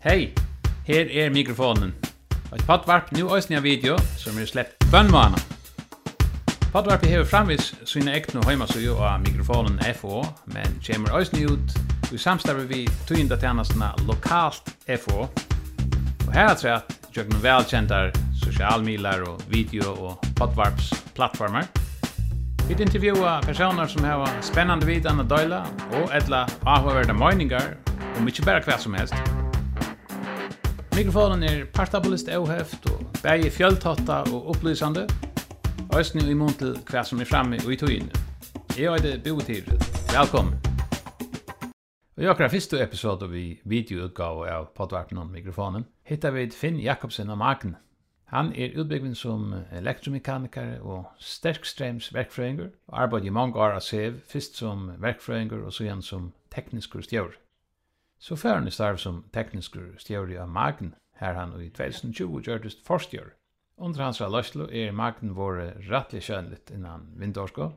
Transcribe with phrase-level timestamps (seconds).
[0.00, 0.32] Hei,
[0.86, 1.90] her er mikrofonen.
[2.56, 5.36] Et podvarp nu òsne av video som er slett bønnmåna.
[6.72, 10.22] Podvarpet hever framvis sine egne heimasøyo av mikrofonen FO,
[10.54, 11.74] men kjemur òsne ut
[12.16, 14.72] i samstarve vi tøynda tjenestene lokalt
[15.02, 15.26] FO.
[15.28, 21.68] Og her er at jøkken velkjentar sosialmilar og video og podvarpsplattformer.
[22.70, 25.60] Vi intervjuar personer som har spennande vidan og døyla
[25.92, 27.74] og etla avhåverda møyningar
[28.14, 29.49] og mykje bæra hva som helst.
[30.96, 35.06] Mikrofonen er partabolist auheft og bægi fjöltotta og upplysande.
[35.96, 38.10] Øysni i mun til hva som er framme og i tøyene.
[38.78, 39.70] Jeg er det Botir.
[40.12, 40.54] Velkommen.
[42.16, 45.86] Og jeg har fyrste episode vi videoutgave av podvarten om mikrofonen.
[46.02, 47.76] Hittar vi Finn Jakobsen og Magn.
[48.24, 54.20] Han er utbyggvin som elektromekaniker og sterkstrems verkfrøyngur og arbeid i mange år av SEV,
[54.28, 57.34] fyrst som verkfrøyngur og så igjen som teknisk stjør.
[58.20, 62.82] Så fær han i starv som teknisk stjøri av Magn, her han i 2020 gjørtist
[62.84, 63.32] forstjør.
[63.80, 67.70] Under hans løslo er Magn våre rattlig kjønlitt innan vindårsko,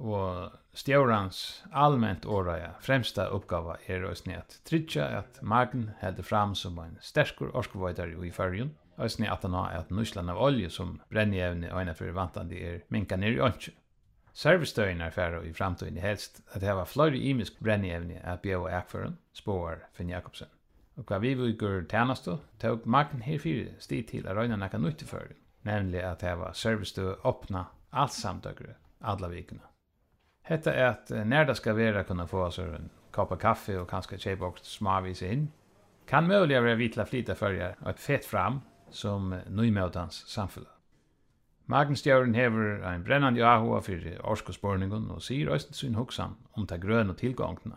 [0.00, 1.40] og stjørans
[1.76, 7.50] allment åraja fremsta oppgava er òsni at trytja at Magn heldur fram som en sterskur
[7.58, 11.96] orskovoidar i fyrjun, òsni at han har et nuslan av olje som brennjevne og eina
[11.98, 13.74] fyrir vantandi er minka nir i åndsju.
[14.32, 19.18] Servicestøyene er færre i framtiden helst at det var flere imisk brennjevne at bjøve ekføren,
[19.32, 20.48] spår Finn Jakobsen.
[20.96, 22.86] Og hva vi viker tjeneste, tog
[23.24, 25.32] her fire sti til å røyne nekka nytt for
[25.66, 29.66] nemlig at det var servicestøy åpna alt samtøkere, alle vikene.
[30.46, 33.88] Hetta er at når det skal være kunne få oss en kopp av kaffe og
[33.90, 35.48] kanskje kjøpe også smavis inn,
[36.06, 40.79] kan mulig være vitla flytta fyrjar og et fett fram som nøymøtans samfunnet.
[41.70, 47.12] Magnusstjøren hever ein brennande ahua fyrir orskospårningen og sier øysten sin hoksan om ta grøn
[47.12, 47.76] og tilgångna,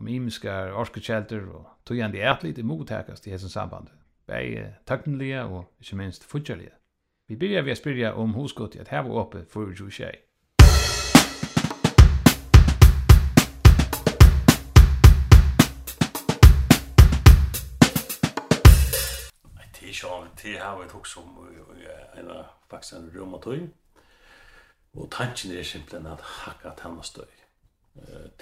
[0.00, 3.92] om imiskar orskokjelter og tøyandi ætlit i mottakast i hessen sambandet,
[4.26, 6.72] bæg tøknelige og ikkje minst futjalige.
[7.28, 10.23] Vi byrja vi a spyrja om hosgott i at heva fyrir for 26.
[20.44, 21.38] det har vi tog som
[22.16, 23.62] en av faktisk en rømmatøy.
[24.94, 27.30] Og tanken er simpelthen at hakka tanna støy.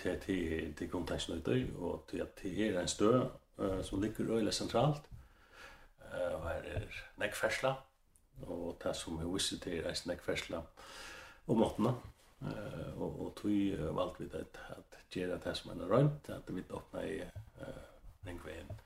[0.02, 3.22] Det er kom tanken ut døy, og det er en støy
[3.84, 5.06] som ligger røyla sentralt.
[6.12, 7.74] Og her er nekkfersla,
[8.42, 10.60] og det som vi visste til er nekkfersla
[11.46, 11.94] om åttena.
[12.96, 17.06] Og, og tog valgte vi det at gjøre det som er røynt, at vi åpna
[17.06, 17.20] i
[18.26, 18.80] ringveien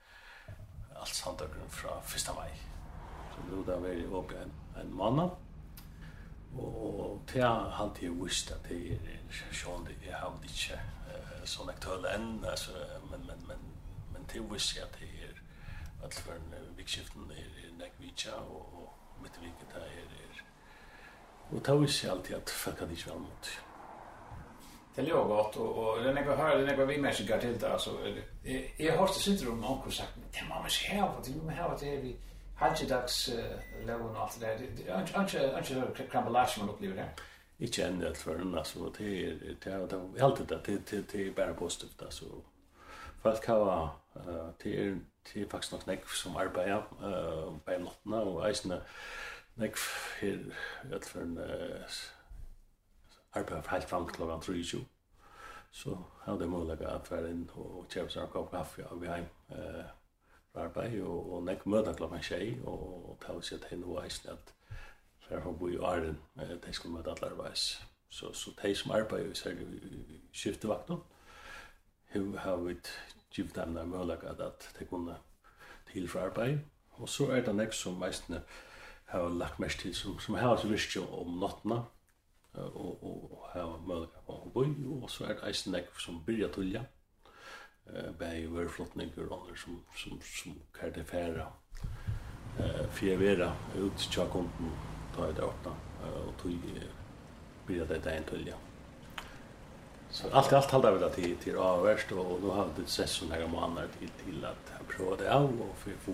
[1.00, 2.34] alt sandøkeren fra 1.
[2.34, 2.75] maj.
[3.36, 5.30] Så nu da var jeg oppe en, en mann.
[6.58, 10.78] Og til jeg alltid visste at det er en sjån, jeg har ikke
[11.10, 12.72] uh, sånn aktuell enn, altså,
[13.10, 13.66] men, men, men,
[14.14, 15.42] men til visste jeg at det er
[16.04, 20.42] alt for en uh, vikskiften er, er nekvitja, og, og mitt viket er, er,
[21.50, 23.50] og ta visst jeg alltid at folk hadde ikke vel mot.
[24.96, 27.40] Det er jo godt, og, og det er nekva høyre, det er nekva vi mennesker
[27.40, 30.62] til det, altså, jeg, jeg har hørt det sitter om noen sagt, men det må
[30.64, 32.24] vi se her, det må vi se her, det må vi se her,
[32.56, 33.30] Hanjedags
[33.86, 35.06] lån och allt det där.
[35.14, 37.08] Hanje hanje krambalash man opplever det.
[37.58, 41.26] Ikke enn det for en altså, det er det är allt det det det det
[41.26, 42.24] är bara positivt alltså.
[43.22, 48.12] Fast kava eh det er det är faktiskt något näck som arbeider eh på natten
[48.12, 48.80] og isna
[49.56, 49.78] nekv
[50.20, 50.38] her,
[50.92, 51.38] alt for en
[53.32, 54.84] arbeider helt fram till klockan 3:00
[55.72, 59.06] så hadde jeg möjlighet at være inn og kjøpe seg en kopp kaffe og vi
[59.06, 59.24] hem.
[59.50, 59.84] Eh
[60.60, 64.52] arbeid, og, og nek møte klokken tjei, og, og tala seg til noe eisen at
[65.26, 67.80] for å bo i Arden, de skulle møte alle arbeids.
[68.08, 71.02] Så, så de som arbeider, særlig i skiftevakten,
[72.38, 72.76] har vi
[73.34, 75.16] givet dem der mulighet at de kunne
[75.92, 76.58] til for arbeid.
[76.90, 78.38] Og så er det nek som eisen
[79.06, 81.82] har lagt mest til, som, som har så visst om nattene,
[82.56, 86.48] og, og, og har mølagat på hun og så er det eisen nek som byrja
[86.54, 86.84] tullja,
[87.94, 91.46] eh bei var flottning och andra som som som kallade färra
[92.58, 94.72] eh för vera ut til konton
[95.16, 95.72] ta det opna
[96.26, 96.52] og tog
[97.66, 98.56] blir det där en tull ja.
[100.10, 103.46] Så allt allt hållde väl till till avvärst och då hade det sett sån här
[103.46, 106.12] månader til til at han det av og för få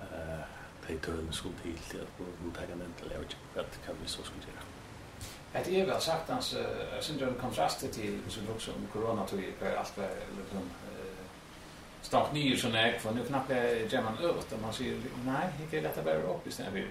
[0.00, 0.44] eh
[0.88, 3.16] det tullen skulle til till att ta den tagen inte
[3.60, 4.79] at kan vi så skulle göra
[5.52, 9.78] Ett är väl sagt hans uh, syndrom kontrast till som också om corona tog uh,
[9.78, 10.08] allt var
[10.38, 11.24] liksom uh,
[12.02, 15.78] start nyer så när för nu knappt är man ut och man ser nej, det
[15.78, 16.88] är detta bara upp istället för.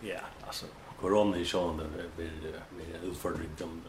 [0.00, 0.66] Ja, alltså
[1.00, 1.86] corona är sån där
[2.16, 2.30] blir
[2.76, 3.82] med en utfordring om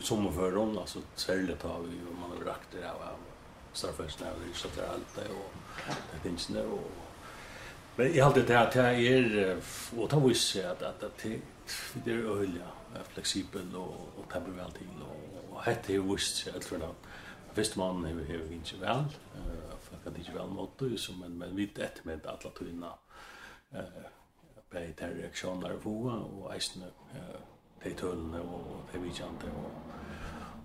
[0.00, 2.96] som för dem alltså särskilt har vi man har rakt det av
[3.72, 5.52] starfest när det så där allt det och
[5.86, 6.90] det finns nu och
[7.96, 9.56] Men jag hade det här, jag är,
[9.96, 11.38] och ta vis att att det
[12.04, 12.66] det är öliga
[13.04, 16.94] flexibel och och temperament väl till och och hette ju visst jag tror då
[17.52, 19.04] först man hur har inte väl
[19.34, 22.50] eh för att det inte väl mot ju som men men vi ett med alla
[22.50, 22.94] tunna
[23.70, 24.06] eh
[24.70, 25.90] på de reaktioner på
[26.42, 27.40] och isen eh
[27.84, 29.70] de tullna og de vidjante og,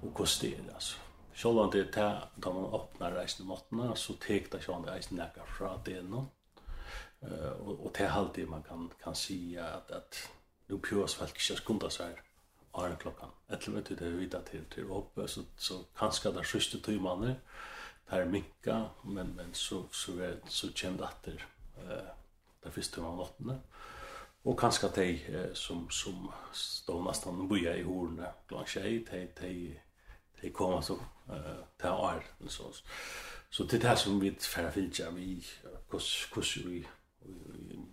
[0.03, 0.99] og kostere, altså.
[1.31, 5.23] alltså om det er da man åpner reisende måttene, så tek det sånn det reisende
[5.23, 6.25] näka fra det nå.
[7.21, 10.19] Uh, og, og det er alltid man kan kan si at, at
[10.67, 12.17] nu pjøs folk ikke skundet seg
[12.77, 13.31] her klokken.
[13.49, 16.79] Etter vet du det vi vidt til til oppe, så, så kanskje det er siste
[16.81, 17.39] tøymene,
[18.09, 21.45] det er minka, men, men så, så, er, så kommer det etter
[21.77, 22.11] eh,
[22.63, 23.59] det første tøymene åttende.
[24.45, 29.53] Og kanskje de eh, som, som stod nesten boja i horene, blant seg, de, de,
[30.41, 30.99] de kommer så
[31.33, 32.71] eh, til år, så,
[33.49, 35.45] så til det som vi færre finnes, vi,
[35.89, 37.86] hvordan vi, vi, vi, vi, vi, vi, vi, vi, vi, vi, vi, vi, vi,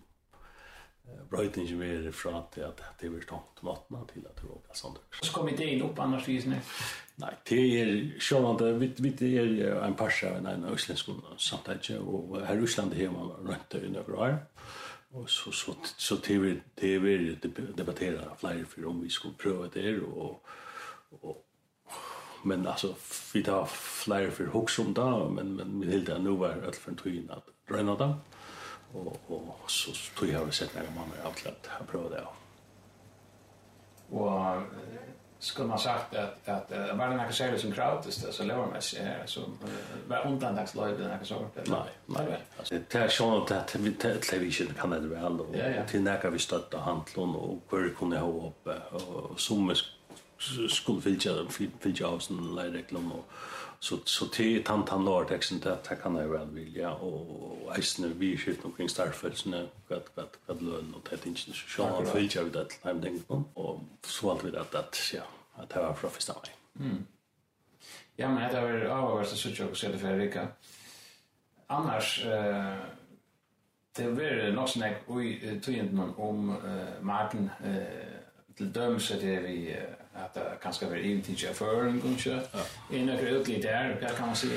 [1.07, 4.97] er fra til att det blir tomt vattnet till att det råkar sånn.
[5.21, 6.59] Så kom inte in upp annars vis nu?
[7.15, 8.61] Nej, det sånn at
[8.99, 13.75] vi er en parsa av en östländsk samtidigt och här i Ryssland är man runt
[13.75, 14.37] i några år.
[15.11, 17.37] Och så, så, så det det vi
[17.77, 20.43] debattera flera för om vi skulle pröva det och,
[21.09, 21.45] och
[22.43, 22.95] men alltså
[23.33, 26.95] vi tar flera för hooks om det men men vi helt nu var allt för
[26.95, 28.13] tyn att röna det
[28.93, 29.24] och
[29.65, 32.25] Og så tog jeg og sett noen måneder av til at jeg prøvde det.
[34.13, 34.67] Og
[35.39, 38.69] skulle man sagt at, at uh, var det noe særlig som gratis det, så lever
[38.69, 39.57] man seg som
[40.09, 41.57] var undantagsløyde det noe sånt?
[41.69, 41.81] Nei,
[42.13, 42.45] nei vel.
[42.69, 45.57] Det er sånn at television kan det vel, og
[45.89, 49.73] til noe vi støtte handlån, og hvor kunne jeg ha oppe, og som
[50.37, 53.43] skulle fylgja av sin leireklom, og
[53.79, 58.07] så så till tant han lord texten där ta kan jag väl vilja och eisne
[58.07, 62.35] vi skift omkring starfelsen vad vad vad lön och det inte så så har för
[62.35, 65.23] jag vet att I'm thinking om och så allt vid att att ja
[65.55, 66.51] att det var från första mig.
[66.79, 67.05] Mm.
[68.15, 70.47] Ja men det var avgås så så jag skulle för vecka.
[71.67, 72.77] Annars eh
[73.97, 78.25] det var nog snack oj tog inte om eh Martin eh
[78.55, 79.75] till dömse det vi
[80.15, 82.39] att det kanske var in till chauffören kanske.
[82.91, 84.47] En av ödlig där, där kan man se.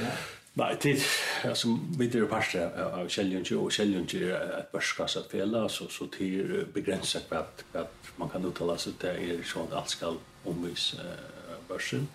[0.53, 1.03] Nej, det
[1.45, 6.17] alltså vid det passet av Sheljunchi och Sheljunchi att börskas att fälla så så det
[6.17, 10.15] till begränsat att att man kan uttala sig det är så att allt ska
[10.45, 10.97] omvis
[11.69, 12.09] börsen.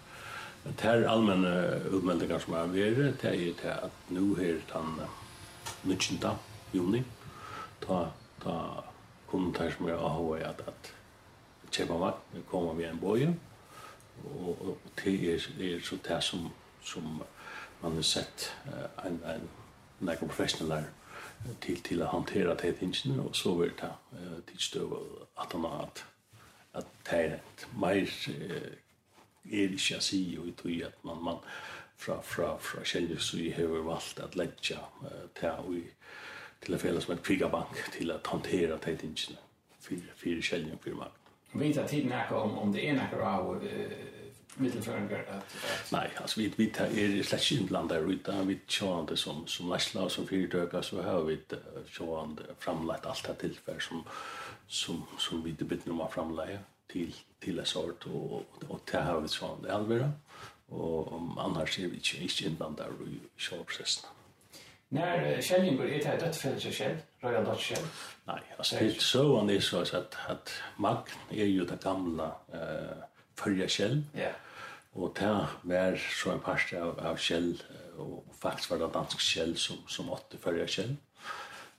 [0.64, 4.60] Men det här allmänna utmeldingar som är värre, det är ju det att nu här
[4.68, 5.08] den
[5.82, 6.36] 19
[6.72, 7.04] juni,
[7.80, 8.10] ta,
[8.44, 8.84] ta,
[9.30, 10.92] kommer det här som är AHA att, att
[11.74, 13.36] København kommer vi en bøye,
[14.24, 16.50] og, og det er, er så det som,
[16.82, 17.22] som
[17.82, 19.50] man har sett uh, en, en,
[20.10, 20.86] en professionell
[21.62, 25.00] til til å håndtere det tingene, og så vil det uh, tilstøve
[25.42, 26.06] at han har at,
[26.74, 28.72] at det er et mer uh,
[29.52, 31.42] er ikke å si og i tog at man, man
[31.98, 35.84] fra, fra, fra kjellig så vi har valgt at ledja uh, til,
[36.64, 39.42] til å fele som et kvigabank til å håndtere det tingene
[39.80, 41.23] for, for kjellig og for makt
[41.54, 43.64] vita tid näka om om det är några av
[44.56, 45.56] mittelföringar att
[45.92, 50.28] nej alltså vi vi tar är slash inblandar utan vi tjänade som som lastla som
[50.28, 51.40] fyrtöka så har vi
[51.88, 54.04] tjänade framlagt allt det tillfär som
[54.68, 59.22] som som vi det bit nummer framlägga till till en sort och och det har
[59.22, 60.12] vi tjänade allvara
[60.68, 64.10] och om annars är vi inte inblandar i självprocessen
[64.90, 67.84] när källingar är det dödsfället själv Royal Dutch Shell?
[68.26, 73.04] Nej, alltså det så är så att, att Magn är ju det gamla uh,
[73.36, 74.04] följa Shell.
[74.14, 74.20] Ja.
[74.20, 74.36] Yeah.
[74.94, 77.64] Och det var så en par av, av Shell
[77.98, 80.96] och faktiskt var det dansk Shell som, som åtte följa Shell.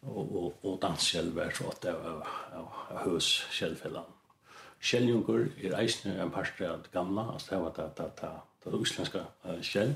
[0.00, 4.04] Och, och, och dansk Shell var så åtte av, av, av, av hus Shellfällan.
[4.80, 8.30] Shelljungur är eisen en par av det gamla, altså det var det, det, det,
[8.64, 9.10] det, det, det, det,
[9.42, 9.94] det, det, det, det,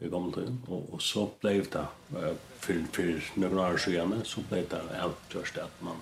[0.00, 4.44] i gamle tiden, og, og så ble det, uh, for, for noen år siden, så
[4.48, 6.00] ble det avgjørst at man,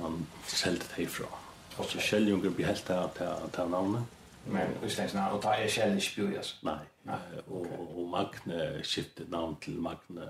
[0.00, 1.30] man selte det ifra.
[1.78, 4.10] Og så Kjellunger ble helt av det navnet.
[4.46, 6.56] Men Øysteins navn, og ta er Kjell ikke bjør, altså?
[6.68, 10.28] Nei, og, og Magne skiftet navn til Magne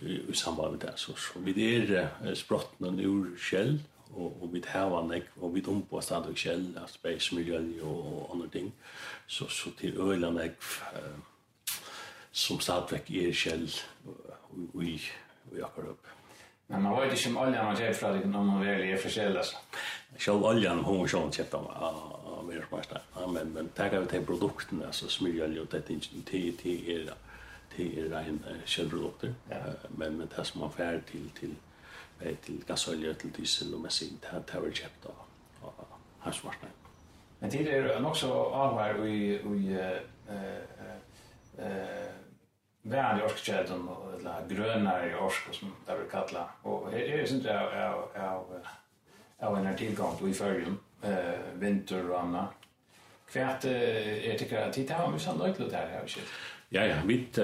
[0.00, 0.94] i, i samband med det.
[0.96, 3.76] Så, så vi er sprottene ur Kjell,
[4.14, 8.72] og og við hava nek og við umbo staðu skell, space miljø og annar ting.
[9.26, 10.58] Så, så til øyla nek
[12.34, 13.68] som stadigvæk er kjell
[14.82, 14.94] i,
[15.62, 16.12] akkurat opp.
[16.68, 19.42] Men man vet ikke om oljan har kjøpt fra det, når man vel er forskjellig,
[19.42, 19.56] altså.
[20.18, 24.86] Selv oljan, har hun var sånn kjøpt av, av men, men tenker vi til produktene,
[24.86, 27.14] altså smyrolje og dette, til, til er
[27.74, 29.34] til er rein kjølprodukter.
[29.50, 29.60] Ja.
[29.90, 31.56] Men, men det som man färd till till
[32.20, 35.86] til, till gasolja till diesel och messin, det, har det var då av, av
[36.18, 36.76] verdensmarknaden.
[37.38, 39.98] Men det är nok så avhver vi i eh
[41.58, 42.23] uh,
[42.86, 48.08] värd orskkäden och eller grönare orsk som där vi kallar och det är inte av
[48.16, 48.60] av
[49.38, 52.50] av en tillgång till förrum eh vinter och annat
[53.32, 56.28] kvärt är det att titta om vi sån löklut där här shit
[56.68, 57.38] ja ja mitt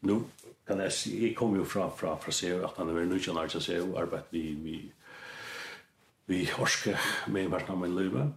[0.00, 0.20] nu
[0.66, 3.38] kan jag se jag kommer ju från från från se att han är nu kan
[3.38, 4.92] alltså se arbetar vi vi
[6.26, 8.30] vi orske med vart namn leva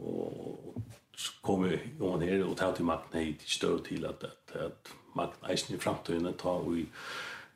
[0.00, 0.74] och
[1.16, 4.90] så kommer Johan her og tar til makten hit i større til at, at, at
[5.16, 6.84] makten eisen i fremtiden tar i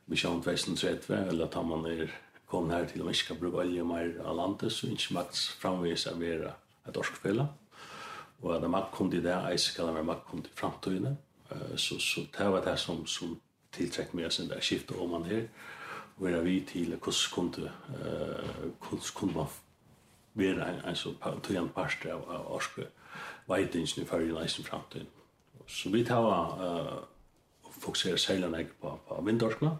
[0.06, 2.06] Mishan 2030, eller tar man er
[2.50, 5.38] kom her til at man ikke skal bruke olje mer av landet, så ikke makt
[5.60, 6.46] framvis er mer
[6.88, 7.46] et orskfelle.
[8.42, 11.18] Og at makt kom til det, eisen skal være makt kom til fremtiden.
[11.76, 13.36] Så, så det var det som, som
[13.72, 15.44] tiltrekk meg sin der skiftet om man her.
[16.18, 19.46] Og er vi til hvordan kunne, uh, hvordan kunne man
[20.34, 21.12] være en, en så
[21.42, 22.90] tøyende parster av, av orskfelle
[23.50, 25.08] veitingen i fyrir næsten framtiden.
[25.66, 27.02] Så vi tar uh,
[27.70, 29.76] fokusere særlig nek på, på vindorskene.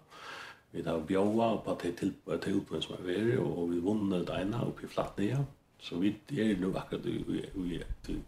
[0.73, 4.37] Vi tar bjåa på det til, til tilbøyene som er veri, og vi vunnet det
[4.41, 5.41] ene oppe i Flatnia.
[5.81, 7.41] Så vi er nu akkurat i, i,
[7.73, 7.81] i,
[8.13, 8.19] i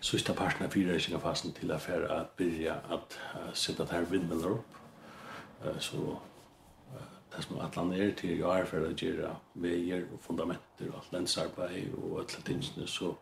[0.00, 4.76] sista parten av fyrreisingafasen til affær at byrja at uh, sette der vindmøller opp.
[5.64, 9.32] Uh, så uh, det som at land er til å erfære å gjøre
[9.62, 13.14] veier og fundamenter og lensarbeid og alle tingene, så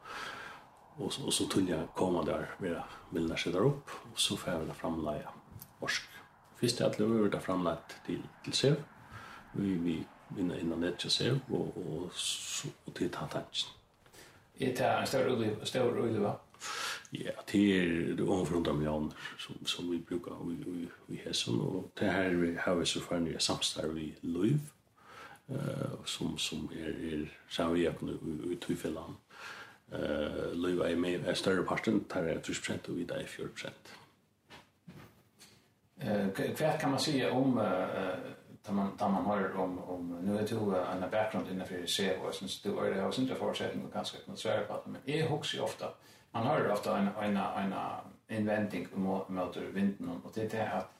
[0.99, 4.37] Och så, och så tunja jag komma där med bilderna sig där upp och så
[4.37, 5.29] får jag väl framlägga
[5.81, 6.03] orsk.
[6.57, 8.75] Först att jag vill ta framlägga till, till SEV.
[9.53, 13.71] Vi, vi vinner innan det till SEV och, och, så, och till Tantanchen.
[14.59, 15.65] Är det en större uliv?
[15.65, 16.37] Större uliv va?
[17.11, 21.91] Ja, det är ungefär 100 miljoner som, som vi brukar i, i, i Hesson och
[21.95, 24.61] det här vi har vi så för nya samstarv i Löv
[25.47, 29.15] eh, som, som är, är samverkan i, i, i Tuffeland.
[29.15, 29.58] Eh,
[29.93, 33.73] eh løyva i meg er større parten, tar det 30% och vi der er 4%.
[36.01, 38.19] Eh kvärt kan man säga om eh
[38.69, 41.87] tar man tar man har om om nu är det ju en background inne för
[41.87, 45.01] se vad som du är det har inte förutsättning och ganska kan svär på men
[45.05, 45.87] är hooks ju ofta
[46.31, 47.75] man hör ofta en en en
[48.29, 50.91] inventing mot vinden och det är att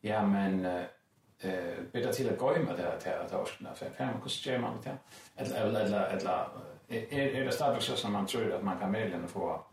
[0.00, 0.82] ja men eh
[1.92, 4.96] bättre till att gå med det här till att årskunna för fem kostjer man det
[5.36, 6.48] eller eller eller
[6.92, 9.64] är är det starkt så som man tror att man kan möjligen få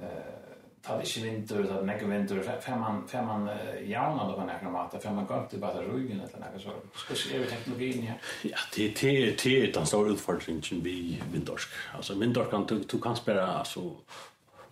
[0.00, 0.46] eh
[0.86, 3.50] ta det inte vinter så att mycket vinter för man för man
[3.84, 7.38] jauna då på några mat för man går inte bara ryggen eller något så ska
[7.38, 12.66] vi teknologin här ja det det det den stora utfordringen vi vindorsk alltså vindorsk kan
[12.66, 13.96] du du kan spela alltså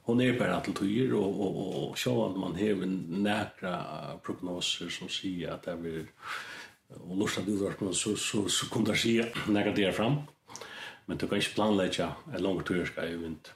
[0.03, 2.87] hon är bara till tur och och och så att man har
[3.27, 3.81] nära
[4.23, 6.07] prognoser som säger att det blir
[7.09, 10.17] och lustar du vart så så så kommer det se när det fram
[11.07, 13.53] men du kan ikke planlegge et tur turska i vind.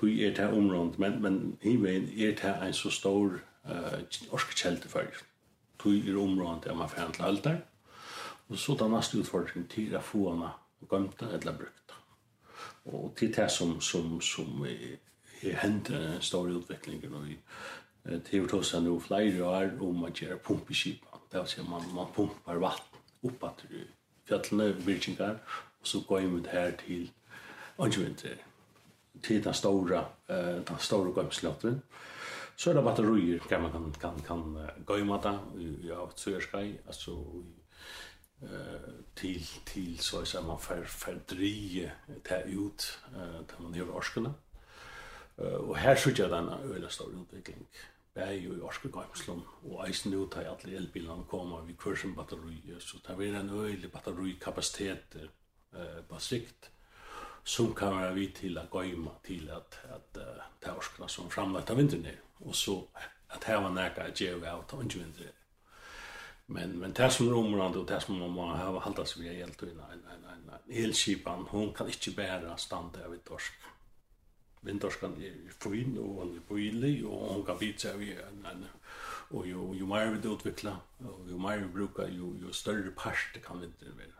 [0.00, 5.06] Du er det området, men, men hivein er det en så stor uh, orskekjelte for.
[5.84, 7.56] Du er området der man fer til alder,
[8.48, 10.52] og så den neste utfordringen til å få henne
[10.90, 11.96] gømte eller brukt.
[12.86, 14.98] Og til det som, som, som er,
[15.42, 17.38] er hendt en stor utvikling i
[18.06, 21.18] Det har også nu flere år om å gjøre pumpeskipa.
[21.32, 23.64] Det vil si at man, man pumpar vatten opp at
[24.28, 25.38] fjallene, virkninger,
[25.86, 27.10] så går vi ut her til
[27.78, 28.36] Angevinter,
[29.22, 31.82] til den store, uh, den store gømslotten.
[32.56, 35.38] Så er det batterier, kan man kan, kan, kan gøyma det,
[35.84, 37.18] ja, tøyerskai, altså
[38.42, 41.92] eh till till så er man för för drie
[42.24, 44.34] ta ut, eh til man gör orskarna.
[45.38, 47.66] Eh och här så gör den er øyla stor utvikling.
[48.14, 53.28] Bæg i Orskegøymslom, och eisen ut ta alla elbilarna kommer vi kursen batteri, så det
[53.28, 55.16] er en øyla batterikapasitet,
[55.72, 56.70] eh, på sikt
[57.44, 61.70] som kan vara vid till att gömma till att att uh, ta orskna som framlagt
[61.70, 62.06] av vintern
[62.38, 62.88] och så
[63.28, 65.32] att här var näka att ge ut av inte vinter
[66.46, 69.62] men men det som romarna och det som man har ha hållt sig vid helt
[69.62, 71.46] och nej nej nej nej elskipan.
[71.48, 73.52] Hon kan inte bära standa över torsk.
[74.60, 78.64] Vintorskan är fin och hon är billig och hon kan bita vi en en
[79.28, 83.36] och ju ju mer vi utveckla och ju mer vi brukar ju ju större part
[83.44, 84.15] kan vintern vara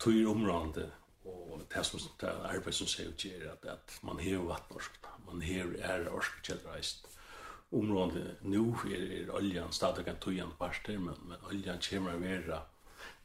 [0.00, 0.90] tøyer områdene
[1.24, 5.42] og det som det arbeid som ser ut er at, at man hever vattnorsk, man
[5.42, 7.08] hever er orsk kjeldreist.
[7.72, 12.60] Områdene nå er, er oljan stadig en tøyende parter, men, men oljan kommer å være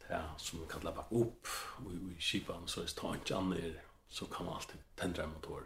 [0.07, 1.47] det som vi kallar bak upp
[1.85, 5.63] och i kipan så är det inte annor så kan man alltid tändra en motor.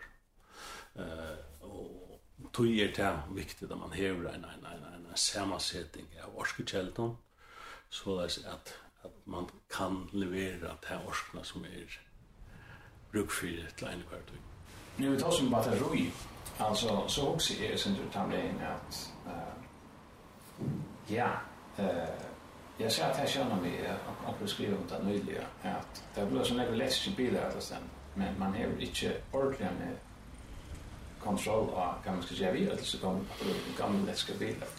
[0.96, 2.22] Eh och
[2.52, 7.18] då är det viktigt att man hever en en en en sammansättning av orskekällan
[7.90, 8.74] så att
[9.08, 11.98] at man kan levera til orskene som er
[13.12, 14.36] brukfyrir til en hver.
[14.98, 16.12] Nu vi tar som batteri,
[16.60, 18.62] altså så også er det som du tar med in
[19.26, 19.32] uh,
[21.10, 21.30] ja,
[22.80, 23.88] jag ser jeg jag meg mig
[24.28, 27.84] att beskriva om det nyliga at det blir som lägger lätt i bilar att sen
[28.16, 29.96] men man har ikke ordentlig med
[31.20, 33.22] kontroll av hva man skal gjøre videre til så kommer
[33.78, 34.70] gamla läskiga bilar.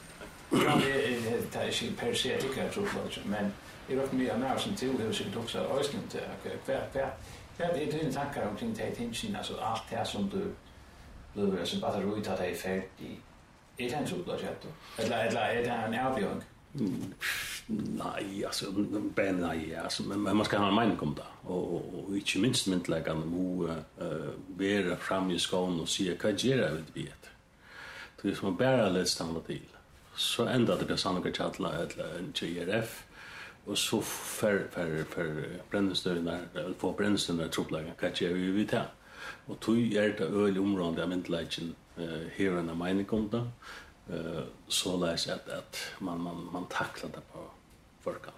[0.52, 2.88] Ja, det er ikke per se ikke jeg tror
[3.24, 3.52] men
[3.88, 7.72] Jeg råkker mye av meg til det sin tukser og øyne til hver, hver, hver,
[7.74, 10.42] det er dine tanker omkring det tingene, altså alt det som du
[11.34, 13.18] blir, som bare roi til at det er ferdig.
[13.78, 14.40] Er det en suppløs.
[14.98, 16.42] Eller, eller er det en avbjørn?
[17.68, 18.66] Nei, altså,
[19.16, 22.16] ben nei, altså, men men man skal ha en mening om det, og, og, og
[22.16, 26.94] ikke minst myndleggende må uh, være frem i skoen og si hva gjør jeg vil
[26.94, 27.12] vite.
[27.12, 27.34] etter.
[28.16, 29.66] Så hvis man bare lest handler til,
[30.16, 31.58] så enda det blir sannlegger til at
[31.96, 33.04] det er en GRF,
[33.68, 36.38] og så fer fer för för brännstövna
[36.78, 38.88] på brännstövna trubbelagen kanske vi vet här
[39.48, 43.50] og tog er det öl område av mentaligen eh här när mina konta
[44.08, 47.50] eh så läs at at man man man tacklar det på
[48.00, 48.30] folka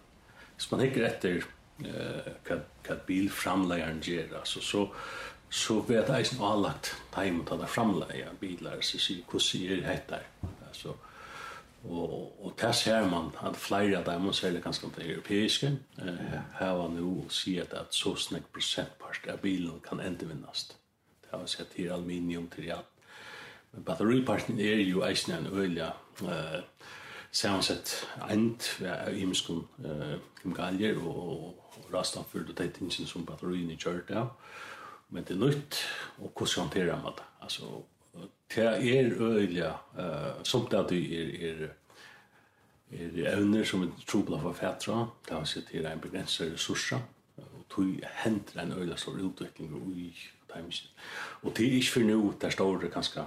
[0.57, 1.45] hvis man ikke efter
[1.85, 4.89] eh kad kad bil framlägaren ger alltså så
[5.51, 8.81] så vet jeg inte har lagt time til å framleie biler.
[8.81, 10.23] Så sier hvordan sier det här
[10.69, 10.95] altså
[11.85, 16.89] Og, og det ser man at flere av dem, særlig ganske de europeiske, eh, var
[16.93, 20.77] nå sier at så snakk prosentpart av bilen kan endevinnast.
[21.23, 22.81] Det har vi sett til aluminium, til ja
[23.73, 25.93] Men batteriparten er jo eisen en ølja
[26.27, 26.63] eh,
[27.31, 33.79] samsett end av imenskun eh, kemikaljer og, og rastanfyrd og det tingene som batterien er
[33.79, 34.33] kjørt av.
[35.11, 35.79] Men det er nytt,
[36.19, 37.29] og hvordan håndterer man det?
[37.43, 37.83] Altså,
[38.55, 39.67] Det er øyelig,
[39.99, 41.69] uh, som det er, er,
[42.93, 46.99] er evner som er trobla for fætra, det har sett til en begrenset ressurser,
[47.37, 50.17] og tog henter en øyelig stor utvikling i
[50.55, 50.89] timesen.
[51.43, 53.25] Og det er ikke for nå, der står det ganske,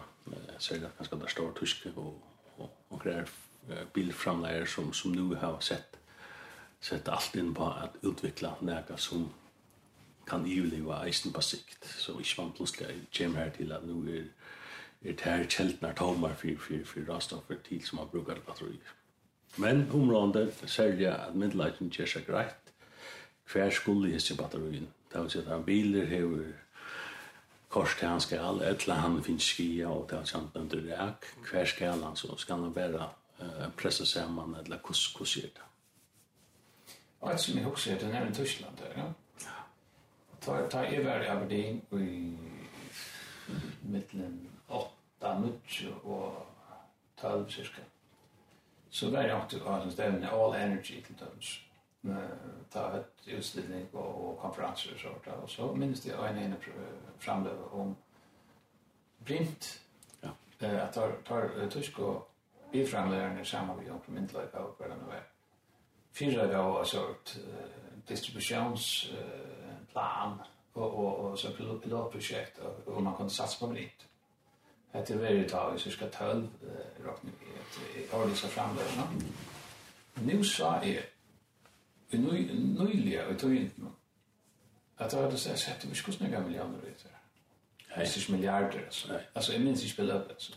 [0.59, 2.21] sier det ganske, der står tyske og,
[2.57, 3.31] og, og greier
[3.93, 5.97] bilframleier som, som nå har sett,
[6.83, 9.29] sett alt inn på at utvikla nega som
[10.27, 11.85] kan iuleva eisen på sikt.
[11.99, 14.27] Så ikke man plutselig kommer her til at nå er
[15.03, 18.93] er det her kjeltene tommer for, for, for rastoffer til som man brukar batterier.
[19.57, 22.63] Men området særlig at middelleiten gjør seg greit
[23.51, 24.87] hver skulle hisse batterien.
[25.13, 26.53] Det vil si at han biler hever
[27.69, 31.65] kors til han skal, eller han finnes skia og til han kjent nevnt reak, hver
[31.65, 35.67] skal han, så skal han bare uh, pressa saman, eller hvordan hos er det.
[37.21, 39.05] Og et som jeg husker, det er nevnt Tyskland der, ja?
[39.41, 39.59] Ja.
[40.41, 42.37] Ta, ta Evar i Aberdeen, og i
[43.83, 44.52] middelen
[45.23, 46.45] da nutje og
[47.17, 47.81] tølv cirka.
[48.89, 51.59] Så var jeg alltid av en stevne all energy til døms.
[52.71, 55.27] Ta et utstilling og, og konferanser og sånt.
[55.33, 56.57] Og så minnes jeg en ene
[57.19, 57.95] framløve om
[59.25, 59.81] print.
[60.23, 60.29] Ja.
[60.61, 62.27] Jeg tar, tar tysk og
[62.73, 65.23] vi sammen med Jonker Myndløyga og hvordan det var.
[66.13, 67.41] Fyra gav oss et
[68.09, 70.39] distribusjonsplan
[70.73, 74.07] og, og, og så pilotprojekt og, og man kunne satsa på det
[74.93, 76.25] att det är väldigt idag så ska ta
[77.05, 77.23] rakt
[77.95, 79.07] i ett ordentligt fram där va
[80.13, 81.05] nu sa är
[82.09, 82.31] vi nu
[82.83, 83.71] nyliga vi tog in
[84.97, 87.09] att det hade sett att vi skulle snäga miljarder vet du.
[87.95, 90.53] Det är miljarder alltså alltså jag minns inte spelat alltså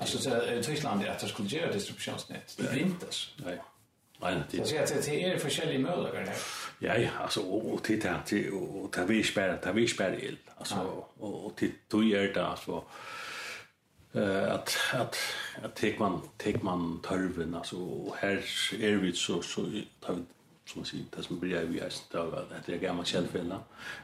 [0.00, 0.30] alltså så
[0.62, 3.30] Tyskland är att det skulle göra distributionsnät det är inte så.
[3.44, 3.60] nej
[4.20, 6.36] Nej, det är det är forskjellige möjligheter här.
[6.78, 10.36] Ja, ja, alltså och titta till och ta vi spärra, ta vi spärra el.
[10.56, 12.84] Alltså och till då gör det alltså
[14.14, 15.16] eh att att
[15.62, 17.76] att tek man tek man törven alltså
[18.14, 18.44] här
[18.80, 19.62] är vi så så
[20.00, 20.14] tar
[20.66, 23.60] som man säger det som blir vi är större att det är gamla källfällna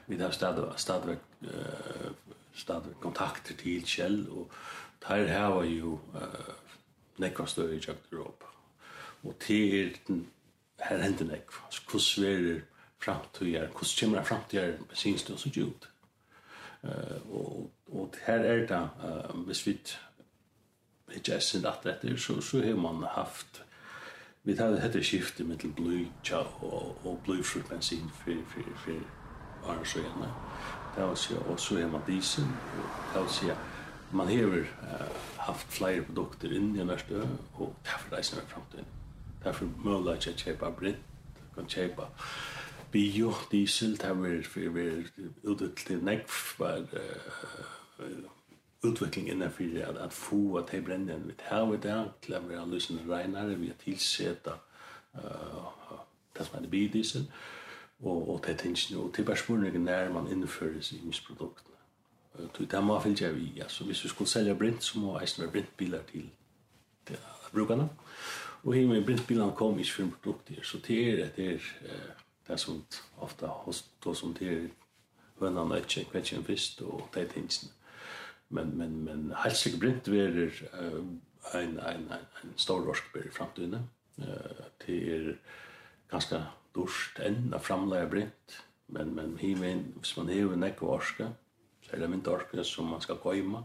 [0.06, 2.10] vi har stad stad eh
[2.54, 4.52] stad kontakter till käll och
[5.04, 6.54] här här var ju eh
[7.20, 7.80] nekva större i
[8.12, 8.46] Europa.
[9.22, 9.96] Och till
[10.78, 11.62] här händer nekva.
[11.92, 12.64] Hur svär
[12.98, 15.88] framtiden fram kommer framtiden syns det så djupt
[16.82, 19.78] eh och Og her er det, uh, hvis vi
[21.14, 23.64] ikke er sin at etter, så, så har man haft,
[24.44, 30.30] vi tar det hette skiftet mellom blytja og, og blyfrekvensin for, for, for arnsøyene.
[30.96, 33.50] Det vil si, og så har man diesel, og det vil si,
[34.12, 37.24] man har uh, haft flere produkter inn i nærstø,
[37.54, 38.84] og derfor reiser vi til
[39.44, 40.96] Derfor mulig ikke kjøpe brint,
[41.54, 42.02] kan kjøpe
[42.92, 45.04] biodiesel, det vil være
[45.44, 47.79] utviklet til nekv, var, uh,
[48.82, 52.54] utveckling innanför att, att få att det bränner vi här det där till att vi
[52.54, 54.50] har lyssnat renare vi har tillsätta
[55.14, 55.70] uh,
[56.32, 57.24] det som heter biodiesel
[57.98, 61.70] och, och det tänks nu och det är när man inför sig i produkterna
[62.56, 65.50] Så det må fylla vi, altså hvis vi skulle sälja brint, så må eisen være
[65.50, 66.30] brintbilar til,
[67.06, 67.16] til
[67.52, 67.88] brukarna.
[68.62, 71.58] Og her med brintbilarna kom ikke for en produkt her, så det er det er
[72.48, 72.84] det som
[73.18, 74.68] ofta hos, då som det er
[75.40, 77.72] hønan og ikke, kvetjen fisk og det er tingsene
[78.50, 81.04] men men men helt sikkert brint verer uh,
[81.54, 83.90] ein ein ein ein stor roskber i framtiden.
[84.18, 85.34] Eh uh, til er
[86.10, 86.42] ganske
[86.74, 88.56] dust enn av framleie brint,
[88.88, 91.28] men men himen hvis man hever nekk varske,
[91.82, 93.62] så er det min dorske som man skal koima.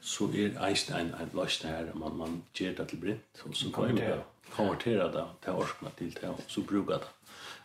[0.00, 3.70] Så er eist ein ein løsne her, man man gjør det til brint, og så
[3.70, 7.23] kommer det, det til orskene til det, og så brugat det.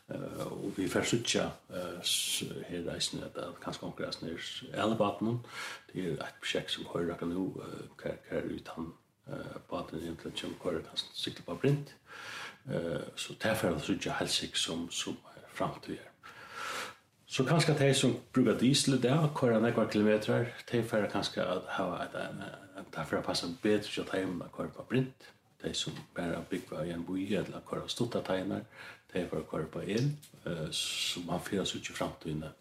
[0.09, 1.99] Uh, og vi får sutja uh,
[2.65, 5.35] her reisene at det er kanskje konkurrens nere alle baten
[5.91, 8.91] det er et prosjekt som høyre akkur nå uh, hva ut han
[9.29, 11.93] uh, baten egentlig som høyre kan sikte på print.
[12.71, 15.99] uh, så det er for å sutja helsik som, som er framtid
[17.29, 21.67] Så kanskje de som brukar diesel i dag, kører nekva kilometrar, de får kanskje at
[21.75, 22.15] hava et,
[22.95, 25.29] de får passa bedre til at de kører på print.
[25.63, 28.61] de som bare bygger i en boi eller kører stutta tegner,
[29.13, 30.11] det er for å kvarpa inn,
[30.71, 32.51] så man fyrer seg ikke frem til inne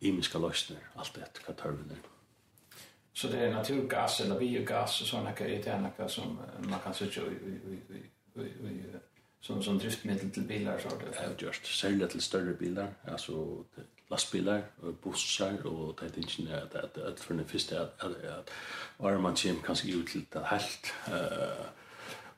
[0.00, 2.08] imiska løsner, alt det, hva tørven er.
[3.12, 6.38] Så det er naturgas eller biogas og sånne hva er det noe som
[6.68, 7.24] man kan sitte
[9.40, 10.80] som, som driftmiddel til bilar?
[10.80, 13.64] Så det er just, særlig til større bilar, altså
[14.10, 14.62] lastbilar,
[15.02, 18.50] bussar og det er ikke at, at, at for det første at, at, at, at,
[19.04, 20.14] at, at, at, at,
[20.44, 21.79] at, at, at, at,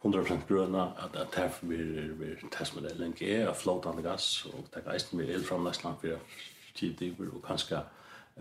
[0.04, 5.18] 100% grøna, at det her blir testmodellen er av flåtande gass, og det er eisen
[5.18, 6.18] med elframlæsland for
[6.74, 7.82] tidligere, og kanskje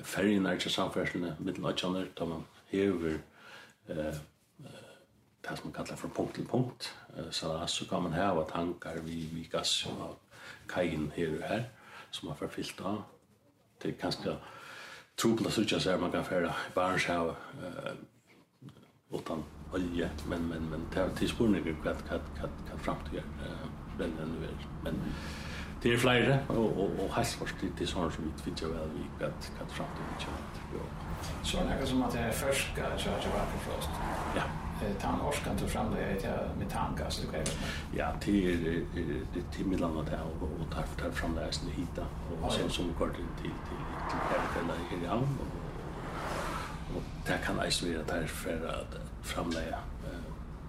[0.04, 3.20] ferien er ikke med middelødjaner, da man hever
[3.90, 4.18] eh,
[5.42, 6.96] det som man kallar fra punkt til punkt,
[7.32, 10.20] så, så kan man hava tankar vi, vi gass og
[10.70, 11.64] kajen her og her,
[12.12, 13.02] som man får fyllt av.
[13.82, 14.36] Det er ganske
[15.18, 17.96] trobel å sutja man kan færa barnshav eh,
[19.12, 19.44] utan
[19.74, 24.38] olje, men, men, men det er tilspurninger hva, hva, hva, hva framtid eh den den
[24.42, 24.68] vill.
[24.84, 25.02] Men
[25.84, 28.90] det är flere, och och och helt først det är sånt som vi tvinner väl
[28.90, 30.62] vi hva, hva framtid vi kjent.
[31.44, 33.90] Så det är som att det er først skal kjøre vakker for först.
[34.36, 34.44] Ja.
[34.82, 37.50] Eh Tan orskan till fram det heter metangas det vad
[37.98, 42.02] Ja, till till till Midland där och och tar tar fram det här hitta
[42.44, 45.61] och så som går till till till Kärrfälla i och
[46.96, 48.76] og det kan eisen være der for å
[49.24, 49.78] framleie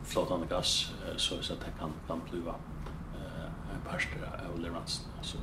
[0.04, 2.54] flotande gass så att det kan kan bliva
[3.74, 4.18] en parster
[4.50, 5.38] av leveransen alltså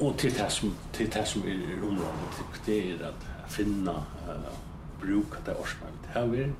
[0.00, 3.92] Og til det som til det som er området det er at finna
[4.28, 4.54] uh,
[5.00, 6.52] bruk av det orsna vi har vi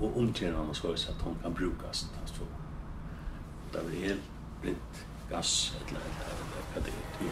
[0.00, 2.42] och omtjäna och så at hon kan brukas alltså
[3.72, 4.22] Det er helt
[4.62, 6.00] blint gass eller
[6.74, 7.30] hva det er.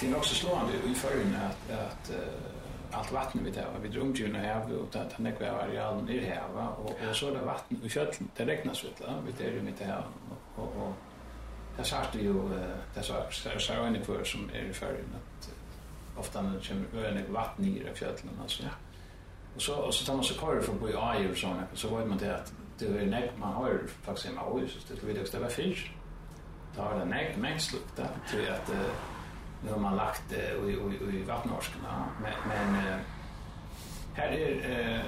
[0.00, 2.55] det er nok så slående i förrän at, at uh,
[2.96, 6.08] allt vatten vi tar, vi drömde ju när jag och att han är kvar arealen
[6.08, 9.32] i här va och och så där vatten i köllen det regnas ut va vi
[9.32, 10.02] tar ju mitt här
[10.56, 10.92] och och
[11.76, 12.34] där sagt ju
[12.94, 13.14] det så
[13.58, 15.50] så en kvar som är för att
[16.16, 18.70] ofta när det kommer öne vatten i det köllen alltså ja.
[19.54, 22.06] Och så och så tar man så kvar från på AI och såna så vad
[22.06, 25.28] man det att det är näck man har faktiskt en AI så det vill jag
[25.28, 25.90] ställa fisk
[26.76, 28.70] tar det näck mängslukta till att
[29.64, 32.04] nu har man lagt det i, i, i vattenårskarna.
[32.22, 32.82] Men, men
[34.14, 35.04] här är...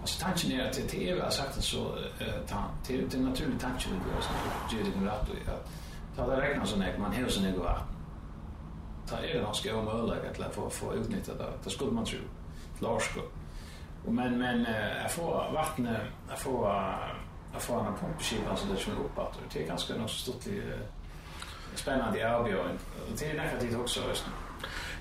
[0.00, 1.98] Alltså tanken är att det TV har sagt att så...
[2.86, 4.34] Det är en naturlig tanke vi gör som
[4.78, 5.68] Judy Murato i att
[6.16, 7.86] ta det räkna sån här, man har sån här vatten.
[9.08, 11.52] Ta är det ganska omöjligt att få, få utnyttja det.
[11.64, 12.18] Det skulle man tro.
[12.78, 13.20] Larsko.
[14.08, 14.66] Men, men
[15.02, 16.72] jag får vattnet, jag får
[17.52, 20.62] jag får en pumpskiva så det kör upp att Det är ganska något stort i
[21.78, 22.78] spännande avbjörn.
[23.18, 24.00] Det är nära tid också.
[24.08, 24.24] visst?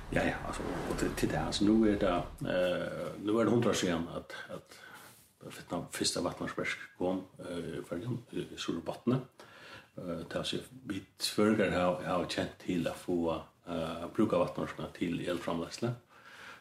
[0.10, 0.62] Ja, ja, alltså,
[0.92, 4.34] och till, till det här, nu är det, uh, nu är det hundra sen att,
[4.50, 4.80] att
[5.70, 9.16] den första vattnarsbärsk kom eh, i färgen, i Surabattne.
[9.98, 14.86] Uh, det har sig vi tvörgar har, har känt till att få uh, bruka vattnarsbärskna
[14.94, 15.92] till elframläsle.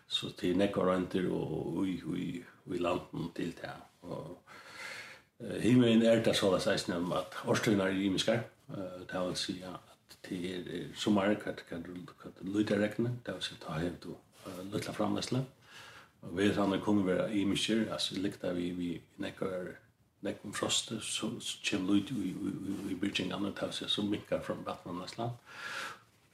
[0.06, 4.10] Så till nekka nekvarönter och i, i, landen till det här.
[4.10, 4.40] Och,
[5.60, 9.83] Himmelen är det så det sies at årstøyene er Uh, det vil si at
[10.22, 14.16] til er sommar kan kan du kan du rekna det var så ta hem då
[14.62, 15.44] lilla framläsla
[16.20, 19.76] och vi sanna kunde vara i mycket alltså likta vi vi neckar
[20.20, 22.34] neck frost så så chim lut vi
[22.88, 25.30] vi bridging andra tas så mycket från vattenläsla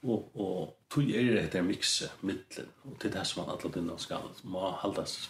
[0.01, 2.09] och och tog er det där mixe
[2.83, 5.29] og til det som man alla den ska man hållas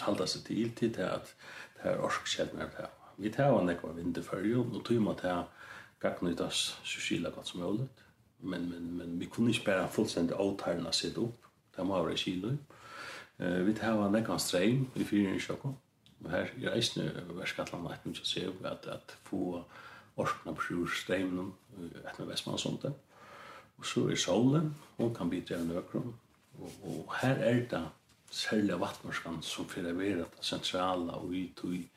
[0.00, 1.34] hållas det till till att
[1.76, 5.44] det här orskskälnar det här vi tar en neckar vinterfölje og tog man det
[6.00, 7.88] gagnytas så skilja godt som mulig.
[8.40, 11.46] Men, men, men vi kunde inte bara fullständigt avtärna sig opp.
[11.76, 12.56] Det må være kilo.
[13.40, 15.74] Uh, vi tar en läckans strein i fyra i tjocka.
[16.30, 19.64] Här är eisne värskatlan att man ska se at, at få
[20.16, 21.52] orkna på sjur streimen
[22.04, 22.84] etter Vestmann og sånt.
[23.78, 26.14] Og så er solen, hon kan bidra en ökron.
[26.60, 27.86] Og, og her er det
[28.30, 31.88] særlig vattnorskan som fyrir vera det sentrala centrala och ytog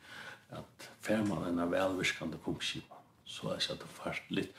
[0.50, 4.56] att färman en velvirkande punktskipan så er det fast litt.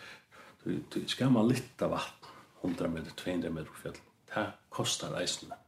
[0.64, 2.31] Du, du skal man litt av vatten,
[2.62, 4.00] 100 meter, 200 meter på fjell.
[4.31, 5.59] Det kostar reisene.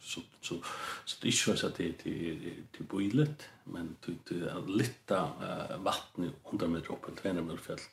[0.00, 0.56] Så, så,
[1.04, 5.42] så det er ikke så att det er bøylet, men du, du er litt av
[5.84, 7.84] vatten 100 meter oppe, 200 meter på fjell.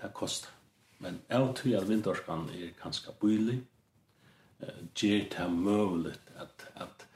[0.00, 0.56] Det kostar.
[1.00, 3.60] Men jeg tror at vindorskan er ganske bøylig,
[4.60, 7.06] uh, gjør det mulig att att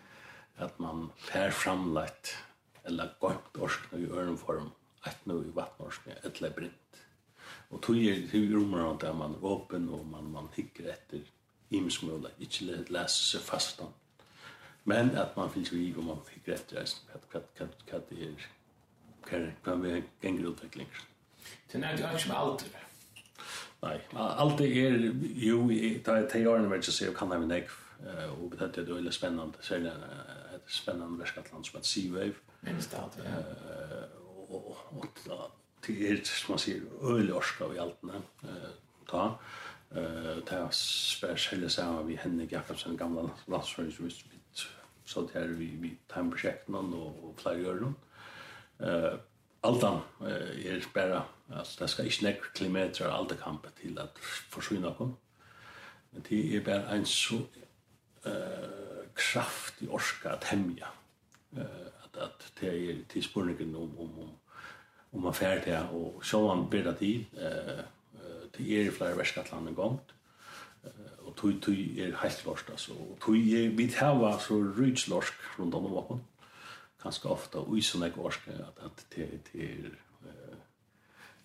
[0.56, 2.36] att man fär framlagt
[2.84, 4.70] eller gott orskna i örnform
[5.06, 7.00] et nå i vattnorskene, et eller brint.
[7.70, 11.24] Og tog er til romerne der man er åpen, og man, man hikker etter
[11.70, 13.92] imensmålet, ikke lese seg fastan.
[14.84, 18.28] Men at man finnes jo i, man man hikker etter reisen, hva, kan hva, det
[18.28, 21.06] er, hva, vi ganger utviklinger.
[21.70, 22.80] Det er nærmest med alder.
[23.84, 24.98] Nei, alder er,
[25.44, 27.78] jo, da ta tar årene vil jeg se, kan jeg min ekv,
[28.36, 29.92] og det er det veldig spennende, særlig
[30.54, 32.34] et spennende verskattland som heter Sea Wave.
[32.64, 33.40] Minst alt, ja
[34.54, 35.06] och och
[35.86, 38.70] det er som man säger ölorska vi alt eh
[39.10, 39.38] ta
[39.90, 44.66] eh ta speciella samma vi Henrik Jakobsen gamla landsförvis bit
[45.04, 47.96] så där vi vi time projekt någon och flera gjør någon
[48.80, 49.18] eh
[49.64, 54.18] Altan er spæra, altså det skal ikke klimater kilometer det aldekampen til at
[54.50, 55.16] forsvinne kom.
[56.12, 57.34] Men det er bare en så
[58.26, 60.86] eh kraftig orska at hemja.
[61.56, 64.30] eh at, at det er til spurningen om, om, om
[65.14, 67.84] om man färd det og så man bedre det eh
[68.54, 70.00] til er flera värskatland en gång
[71.18, 73.34] och tog tog är helt lorskt alltså tog
[73.76, 76.24] vi var så ryds lorsk runt om vapen
[77.02, 79.96] ganske ofta og i såna gorska at att till till
[80.26, 80.56] eh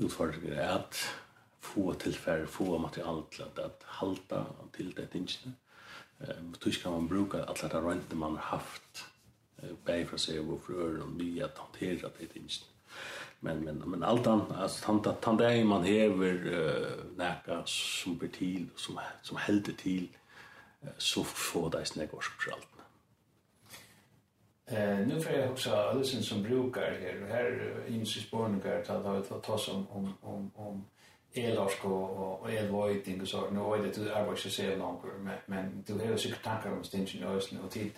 [0.05, 0.95] utfordringar att
[1.59, 5.55] få tillfälle få material til at, at halta til det tingene,
[6.21, 9.05] eh tog kan man bruka alla det rent man haft
[9.63, 12.78] eh bäfra sig och för öron via att hantera det tingene
[13.39, 18.29] men men men allt annat alltså tant tant där man häver uh, näka som blir
[18.29, 20.07] till som som helt till
[20.83, 22.67] uh, så får det snägg och skalt.
[24.65, 29.43] Eh nu får jag också alltså som brukar här här insis barnungar spårningar det att
[29.43, 30.85] ta som om om om
[31.33, 35.83] elorsk och och elvoiding och så nu är det du arbetar så långt men men
[35.87, 37.91] du har säkert tankar om stingen och och tid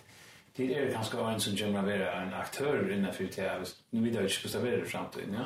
[0.56, 3.64] det er ganske en som kommer være en aktør innenfor det här.
[3.90, 5.34] Nu vet jeg ikke hvordan det er i framtiden.
[5.34, 5.44] Ja.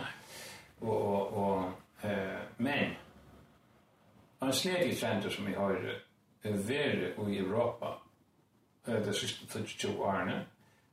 [0.81, 1.73] Og, og, och,
[2.11, 2.97] eh, men
[4.43, 6.01] en snedig trend som vi har
[6.43, 7.87] er varit i Europa
[8.87, 10.47] de siste 22 årene,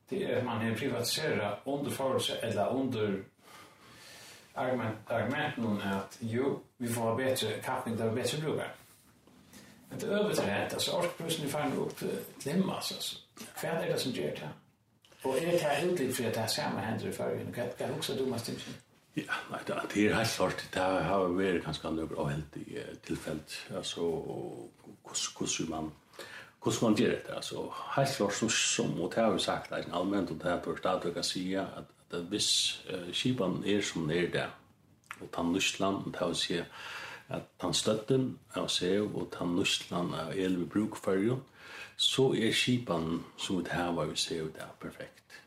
[0.09, 3.17] det er at man har privatiseret under förutse eller under
[4.55, 8.69] argument, argumenten at jo, vi får ha bättre kappning er bedre brukere.
[9.89, 11.97] Men det överträdet, altså, orkbrusen er ferdig opp
[12.39, 13.22] til hemma altså.
[13.39, 14.49] Hva er det som gjør det?
[15.23, 17.53] Og er det her utlitt for at det er samme hender i fargen?
[17.55, 18.75] Hva er det også du mest ikke?
[19.15, 20.63] Ja, nei, det er helt klart.
[20.73, 23.59] Det har vært ganske andre og helt i tilfellet.
[23.75, 24.07] Altså,
[25.03, 25.91] hvordan man
[26.63, 27.35] hvordan man gjør det.
[27.35, 27.55] Altså,
[27.95, 30.61] helt klart som, som og det har vi sagt, det er allmenn, og det er
[30.63, 32.49] på stedet å si at, at hvis
[32.89, 34.45] uh, skibanen er som det er det,
[35.21, 36.65] og tann Nysland, og det har vi sier
[37.33, 41.41] at tann støtten av CO og tann Nysland av Elvi Brukfarjo,
[41.97, 45.41] så er skipan som det her var vi ser ut er perfekt.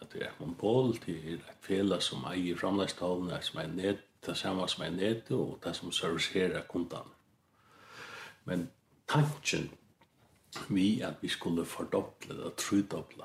[0.00, 4.36] At det er et monopol, til et fela som eier framleggstavene, som er ned, det
[4.36, 7.14] samme som er ned, og det som serviserer kundene.
[8.44, 8.70] Men
[9.08, 9.70] tanken
[10.68, 13.24] vi at vi skulle fordoble eller trudoble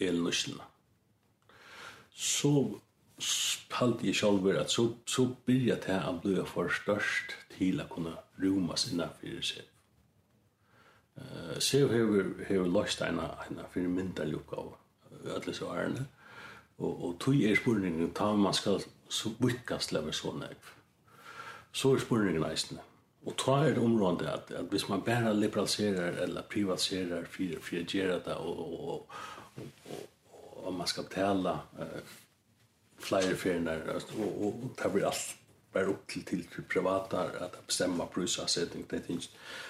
[0.00, 0.64] elnuslene.
[2.12, 2.80] Så
[3.18, 7.88] spalte jeg selv at så, så blir jeg til å bli for størst til å
[7.90, 9.68] kunne romas innenfor seg.
[11.20, 14.76] Eh så hever lost löst en en för mental uppgåva.
[15.34, 16.04] Alla så är
[16.78, 20.56] Og, og och tog är spurningen ta man skal så vitkast lever så nek.
[21.72, 22.78] Så er spurningen eisne.
[23.26, 28.18] Og ta er det området at, at hvis man bare liberaliserar eller privatiserar fyrir gjerra
[28.18, 29.08] det og, og, og,
[29.56, 29.66] og,
[30.32, 32.02] og, og man skal betala eh
[33.00, 35.36] flyer og, og, og det blir allt
[35.72, 39.20] bara upp til til privata att bestämma prissättning det ting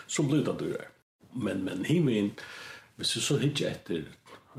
[0.06, 0.86] som blir det dyrare
[1.32, 2.32] men men himmelen
[2.96, 4.04] hvis du så hitje etter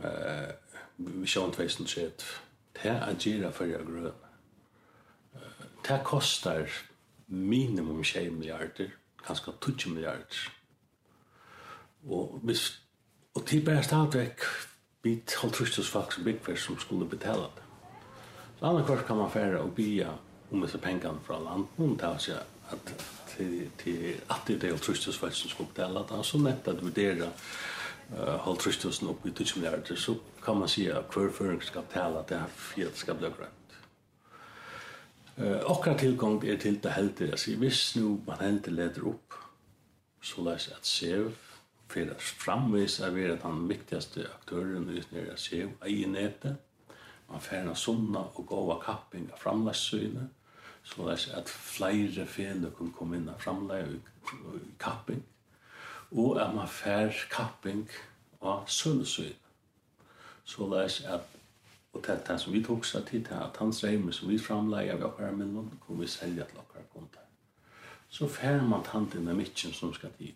[0.03, 0.53] eh
[1.01, 2.23] vi sjón tveisen skjøt
[2.77, 4.13] det er gira for jeg grøn.
[5.35, 6.69] Eh ta kostar
[7.27, 8.89] minimum 6 milliarder
[9.25, 10.51] kanskje 20 milliarder
[12.05, 12.81] og hvis
[13.35, 14.41] og til bare stadvekk
[15.01, 17.63] bit halvtrustus folk som byggver som skulle betala det
[18.59, 20.09] så annars kan man færa og bya
[20.51, 22.93] om disse pengene fra land og ta seg at
[23.37, 27.29] til at det er trustus folk som skal betala det, så nett at vurdera
[28.13, 28.59] uh, halv
[29.09, 32.47] opp i 20 milliarder, så kan man si at hver føring skal betala det her
[32.55, 33.77] for skal bli grønt.
[35.37, 39.37] Uh, Okra tilgang er til det heldig, jeg sier, hvis nu man heldig leder opp,
[40.21, 41.31] så leis at sev,
[41.91, 45.69] for at framvis er vi den viktigaste aktøren utnere sev,
[46.07, 46.55] nätet.
[47.31, 50.29] man færna sunna og gåva kapping av framleissynet,
[50.83, 55.21] så det er at flere fele kan komme inn av framleie i kapping,
[56.11, 57.85] og at man fær kapping
[58.41, 59.33] av sønnesøy.
[60.45, 61.37] Så det er at
[61.93, 64.93] Og det er som vi tok seg tid til at hans reimer som vi framleier
[64.95, 67.25] av okkara millon, kommer vi selja til okkara kontar.
[68.09, 70.31] Så fær man tanten inn i mitjen som skal til.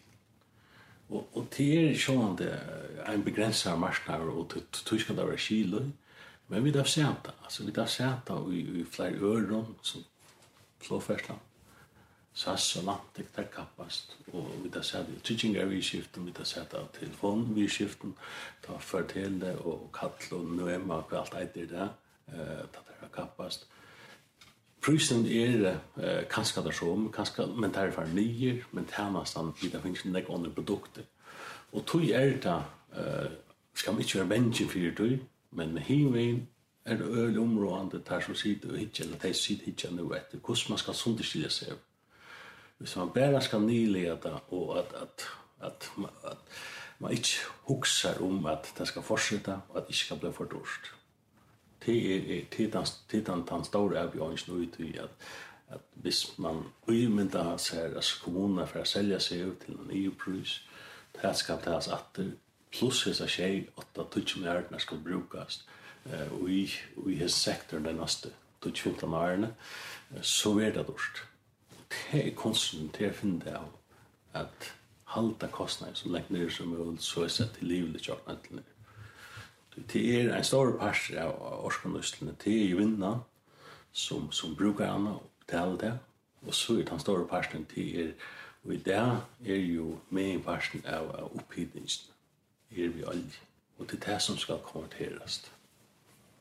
[1.09, 5.45] Og, og til er sånn det er en begrensa marsnar, og til skal det være
[5.45, 5.85] kilo,
[6.49, 7.33] men vi har sett det.
[7.43, 10.03] altså vi har sett det i, i flere øron, som
[10.87, 11.39] flåfärslan.
[12.35, 16.43] SAS och Lantik där kappast Og vi där sätter teaching är vi skiften vi där
[16.43, 18.13] sätter telefon vi skiften
[18.61, 21.89] ta förtälle och kall og nu og man på allt ett det där
[22.73, 23.67] ta där kappast
[24.81, 29.53] Prisen er eh kanskje det som kanskje, men det er for nye, men där nästan
[29.61, 31.03] vi där finnes det andre produkter
[31.71, 32.63] Og tog er det
[32.97, 33.31] eh
[33.73, 35.19] skal man ikke være vänjen för det
[35.51, 36.47] men med hinvin
[36.85, 40.37] er det øyelig områdende der som sitter og hitjer, eller de sitter hitjer nå etter,
[40.37, 41.73] hvordan man skal sunderstille seg.
[42.77, 45.27] Hvis man bare skal nylede, og at, at,
[45.61, 45.89] at,
[46.23, 46.37] at
[46.99, 50.45] man ikke hukser om at det skal fortsette, og at det ikke skal bli for
[50.45, 50.93] dårst.
[51.85, 52.15] Det
[52.59, 55.09] er den, den store avgjørelsen ut i at,
[55.69, 60.09] at hvis man uimynda seg at kommunene for å selge seg ut til en ny
[60.09, 60.59] pris,
[61.21, 62.31] det skal tas atter,
[62.71, 63.61] pluss hvis det skjer
[63.97, 65.67] 8-20 milliarder skal brukes, brukast,
[66.05, 66.65] i,
[67.07, 68.31] i hese sektor den neste
[68.65, 69.53] 20-15 årene,
[70.21, 71.23] så er det dårst.
[71.89, 73.73] Det er konsten til å finne det av
[74.35, 74.71] at
[75.15, 78.63] halda kostnader som lengt nere som mulig, så er sett i livet kjart ned
[79.91, 83.23] Det er en stor part av årskanløsene, det er jo vinnan
[83.91, 85.93] som, som brukar anna og betaler det,
[86.47, 88.11] og så er den store parten til er,
[88.63, 89.01] og i det
[89.45, 92.13] er jo med parten av, av opphidningsene,
[92.71, 93.43] er vi alle,
[93.77, 95.43] og det er det som skal konverteres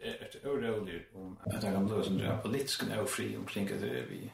[0.04, 4.30] ett orolig om att det kan bli lösa den politiska ofri omkring att vi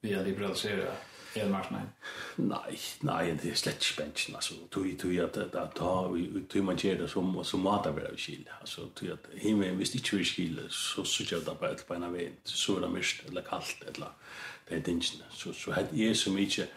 [0.00, 0.94] vi har liberaliserat
[1.34, 1.88] elmarknaden.
[2.36, 4.34] nei, nej, det er slett spännande.
[4.34, 6.16] altså, tog ju at att att ta
[6.48, 8.48] tog man ger det som som matar väl av skil.
[8.60, 11.94] altså, tog at himmelen, hvis det ikke vill skil så så jag där bare på
[11.94, 14.12] en väg så er det mest eller kallt eller
[14.68, 16.68] det er inte så så hade är så mycket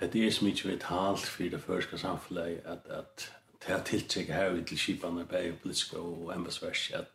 [0.00, 3.32] Det är så mycket vitalt for det första samfunnet, at, at,
[3.66, 7.06] det er tiltrykk her vi til kipene, bare politiske og embetsvers, at,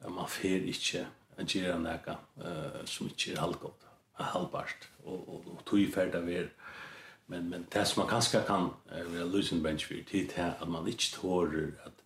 [0.00, 1.06] at man fer ikke
[1.38, 3.86] en gjerne nækka uh, som ikke er halvgått,
[4.18, 6.48] er halvbart, og, og, og tog i ferd av er.
[7.30, 10.68] Men, men det som man kanskje kan uh, være løsende bench for, det er at
[10.68, 12.04] man ikke tårer at,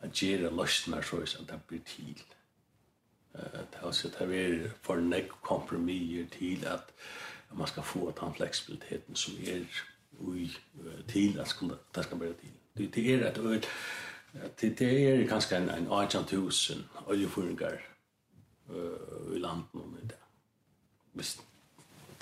[0.00, 2.22] at gjerne løsene så er at det blir til.
[3.34, 6.94] Uh, det er også at det er for nek kompromiser til at
[7.52, 9.64] man skal få den fleksibiliteten som er
[10.18, 12.56] ui, uh, til at skulle, det skal være til.
[12.78, 13.68] Det, det er et
[14.60, 17.78] det, det er kanskje en, en 18.000 oljefyrringar
[18.68, 20.18] uh, i landet nu med det.
[21.12, 21.40] Hvis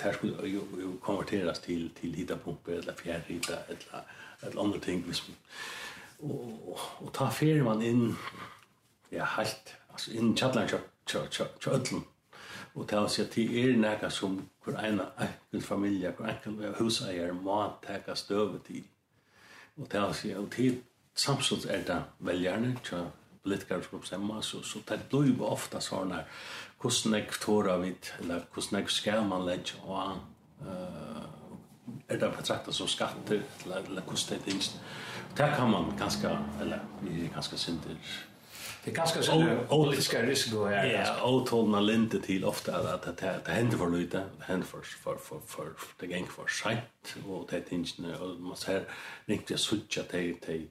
[0.03, 4.05] det skulle jo, jo konverteres til, til hitapumpe eller fjærhita eller,
[4.43, 5.03] eller andre ting.
[5.03, 5.31] Hvis,
[6.19, 8.17] og, og, ta ferie man inn
[9.13, 10.69] ja, helt, altså inn kjallan
[11.07, 12.05] kjallan
[12.75, 16.75] Og det vil si at det er noe som hver ene enkel familie, hver enkel
[16.79, 18.85] huseier må teka støve til
[19.79, 20.83] Og det er altså, og tid
[21.15, 23.05] samstunds er det velgjerne, tja
[23.43, 26.27] politikere som bestemmer, så, så det blir jo ofte sånn her,
[26.83, 30.19] hvordan jeg tårer vidt, eller hvordan jeg skal man legge, og
[30.67, 31.25] uh,
[32.09, 34.69] er det betraktet som skatter, eller, eller hvordan det er
[35.39, 37.95] Det kan man ganske, eller vi er ganske synder,
[38.89, 40.87] Det kanske så nu politiska risker här.
[40.87, 44.81] Ja, otolna lente till ofta att det, det det händer för lite, Det händer för
[44.81, 45.67] för för för
[45.99, 47.27] det gäng för sent.
[47.29, 48.85] och det är inte och man ser
[49.27, 50.63] riktigt sucha te te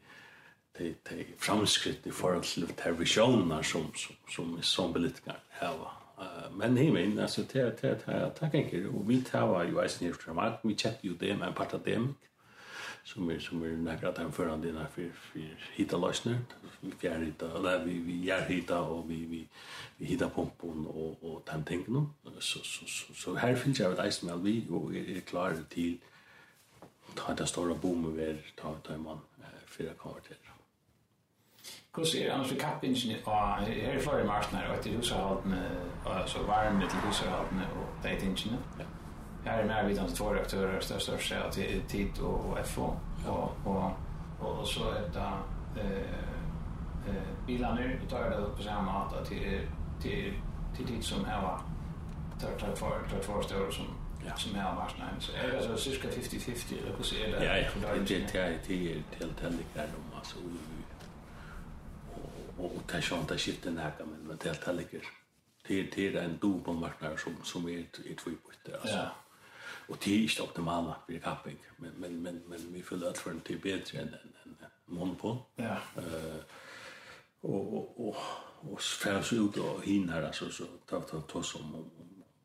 [0.78, 3.92] te te framskritt i förhåll till de visioner som
[4.30, 5.74] som som politiker här
[6.52, 10.34] men hej men alltså det det det tackar och vi tar ju i isen efter
[10.34, 12.16] mark vi chat ju det men part av dem
[13.08, 15.40] som är som är nära att han föran dina för för
[15.76, 16.40] hitta lösningar
[16.82, 19.48] vi fjärr hitta eller vi vi gör hitta och vi vi
[19.98, 22.06] vi hitta pumpen och och den tänker nu
[22.40, 25.98] så så så så här finns jag ett ismel vi och är klar till
[27.16, 29.20] ta det stora boomen vi ta ta man
[29.68, 30.38] fyra kvarter
[31.94, 35.62] Kus er annars i kappingen og her er flere marsjoner og etter husarhaltene
[36.06, 38.10] og så varme til husarhaltene og de.
[38.80, 38.87] Ja
[39.48, 43.92] är med vid de två reaktörer störst störst det är tid och FO och och
[44.40, 46.02] och så ett eh
[47.08, 49.62] eh bilarna tar det på samma att till
[50.02, 50.34] till
[50.78, 51.60] till tid som här var
[52.42, 53.86] tar tar för tar för större som
[54.28, 54.36] ja.
[54.36, 57.54] som här var nej så är det så cirka 50-50 eller hur ser det Ja,
[57.54, 59.42] det är det är det till helt
[59.74, 60.38] där om alltså
[62.58, 64.92] och och det sjönta skiftet när kan men det helt helt
[65.68, 68.98] Det, det till en dubbelmarknad som som är ett tvåbyte alltså.
[68.98, 69.10] Ja.
[69.90, 71.60] Og det er ikke optimale for kapping.
[71.78, 74.56] Men, men, men, men vi føler at for en tid bättre än, en, en
[74.88, 75.38] monopol.
[75.58, 75.76] Ja.
[75.98, 76.42] Uh,
[77.42, 78.16] og, og, og,
[78.62, 81.92] och färdas ut og hin her, altså, så tar vi ta, oss om, om,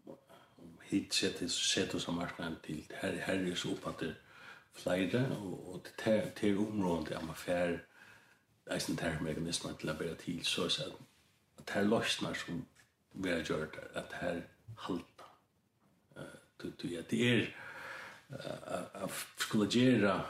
[0.07, 0.19] om
[0.59, 2.87] om hit sätter sätter som marknaden til.
[3.01, 4.15] Her, her er så oppfatter
[4.73, 7.79] flere, og, og och och till till området är man fär
[8.71, 10.95] eisen termekanismen til å börja til, så er det
[11.59, 12.67] at her løsner som
[13.13, 14.43] vi har gjort at her
[14.79, 15.05] halt
[16.57, 17.57] du att det är
[19.03, 20.21] å skulle göra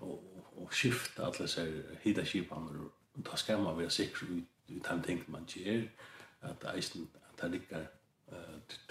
[0.00, 1.64] og skifte alle disse
[2.02, 2.68] hida skipan
[3.16, 4.26] och ta ska man være sikker
[4.68, 5.88] ut han ting man gjør
[6.42, 7.86] at eisen at det ligger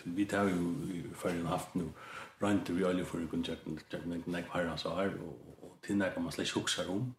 [0.04, 1.92] vi tar ju för en haft nu
[2.42, 5.14] runt vi alla för kontakten jag men nej bara så här
[5.62, 7.16] och tinna kan man slett huxa om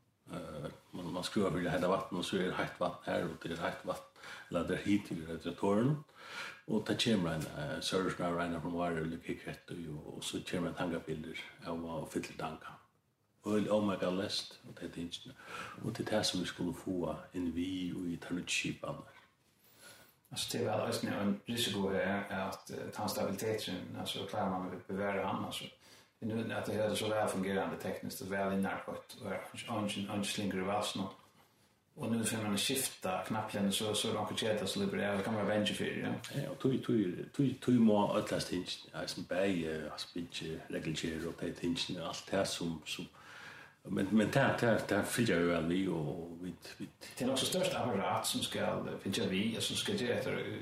[0.91, 3.49] man man skruvar för det här vatten och så är det hett vatten här och
[3.49, 5.97] det är hett vatten eller det är hit i radiatorn
[6.67, 10.71] Og det kommer en uh, sørskar regner fra Mare og Lukke Kvett, og så kommer
[10.71, 12.77] en tangabilder av å fylle tanka.
[13.43, 15.35] Og oh my god, lest, og det er tingene.
[15.83, 19.01] Og det er det som vi skulle få inn vi og i tarnutskipan.
[20.31, 25.45] Altså det var altså en risiko her at tannstabiliteten, altså klarer man å bevare han,
[25.45, 25.67] altså.
[26.23, 29.31] Nu att det hade så väl fungerande tekniskt och väl inarbetat och
[30.09, 31.13] han slinger i valsen och
[32.01, 35.35] Och nu får man skifta knappen så så de kan chatta så lite det kan
[35.35, 36.41] vara vänster för ja.
[36.43, 38.87] Ja, tui tui tui tui tog må alla stinch.
[38.93, 43.07] Alltså bäj aspinche regeljer och det tinch allt det som som
[43.83, 46.87] men men det det det fyller ju väl vi och vi vi
[47.19, 50.57] det är också störst apparat som ska fylla vi och som ska ge efter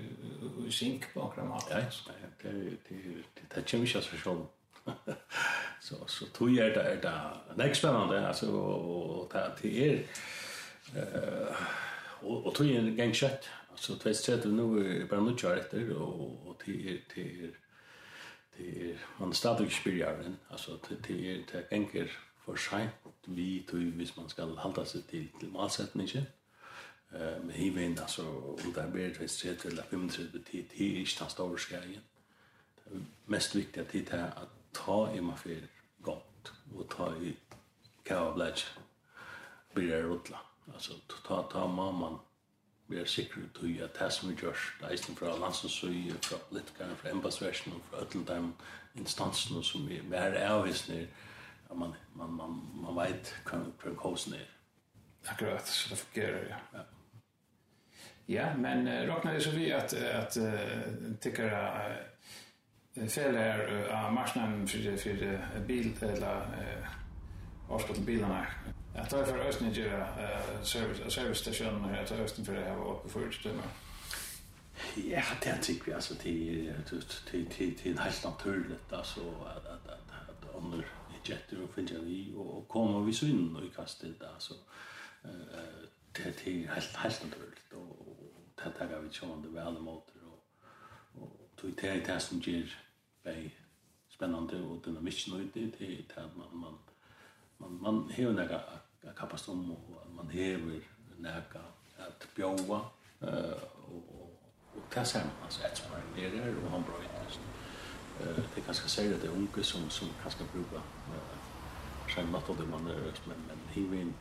[0.71, 1.77] synk på kramat Ja,
[2.43, 2.51] det
[2.89, 2.95] det
[3.35, 4.47] det det känns ju så så
[5.81, 7.37] så så tog jag det där.
[7.57, 9.33] Det är spännande alltså och
[9.63, 10.03] det är
[10.97, 11.57] Eh
[12.21, 13.29] och och tog en gång så
[13.71, 17.55] Alltså tvärs kött nu bara nu kör efter och och till till
[18.57, 22.09] till man stadig spelaren alltså till till enkel
[22.45, 22.89] för sig
[23.25, 26.25] vi tog vis man ska hålla sig till till målsättningen.
[27.13, 31.07] Eh men i vem alltså och där blir det kött eller 35 till till i
[31.07, 32.01] skägen storskagen.
[33.27, 35.57] Mest viktiga tid är att ta i man för
[35.99, 37.37] gott och ta i
[38.03, 38.67] kavlage
[39.75, 40.41] blir det rotla.
[40.75, 40.93] Alltså
[41.29, 42.19] ta ta mamman
[42.91, 46.39] vi är säkra på att jag tas med Josh för att lansa så ju från
[46.49, 48.53] politiker från embassväsen och från alla dem
[48.95, 51.07] instansen som vi är mer avvis ner
[51.75, 54.51] man man man man vet kan kan kosta ner.
[55.25, 56.79] Akkurat så det fungerar ja.
[58.27, 61.45] Ja, men uh, räknar det så vi att att uh, tycker
[62.97, 68.47] uh, fel är uh, marknaden för för bil eller uh, årskortet bilarna
[68.99, 70.07] Jag tar för östen att göra
[70.63, 73.63] service, station här, till östen för det här var uppe förut stämma.
[74.95, 76.73] Ja, det är tycker vi alltså till
[77.29, 80.87] till till till helt naturligt alltså att att att under
[81.25, 84.55] jetter och finja vi och kommer vi så in och kastet där så
[85.25, 85.31] eh
[86.13, 88.17] det är helt helt naturligt och
[88.55, 90.47] det tar vi ju det väl emot och
[91.23, 92.83] och tog det i det som ger
[93.23, 93.55] bei
[94.09, 96.79] spännande och dynamiskt nu det det man man
[97.57, 98.61] man man hör några
[99.17, 100.81] kappast om och man hever
[101.19, 101.61] näka
[101.99, 102.81] att bjóa
[103.21, 104.29] eh och
[104.75, 107.39] och där ser man alltså att man är där och han bröt
[108.21, 110.81] eh det kanske säger att det är unge som som kanske brukar
[112.15, 114.15] sen något av det man är men men heven